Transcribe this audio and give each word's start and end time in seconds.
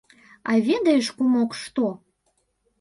А 0.51 0.55
ведаеш, 0.69 1.07
кумок, 1.19 1.51
што? 1.63 1.87